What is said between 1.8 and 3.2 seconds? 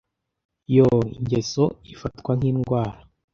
ifatwa nk’indwara